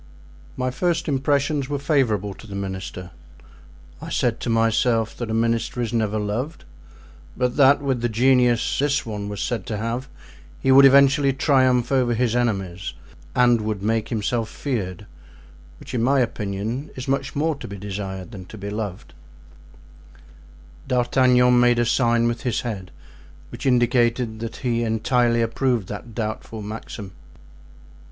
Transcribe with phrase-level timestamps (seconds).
[0.57, 3.11] "My first impressions were favorable to the minister;
[4.01, 6.65] I said to myself that a minister is never loved,
[7.37, 10.09] but that with the genius this one was said to have
[10.59, 12.95] he would eventually triumph over his enemies
[13.35, 15.05] and would make himself feared,
[15.79, 19.13] which in my opinion is much more to be desired than to be loved——"
[20.87, 22.89] D'Artagnan made a sign with his head
[23.49, 27.11] which indicated that he entirely approved that doubtful maxim.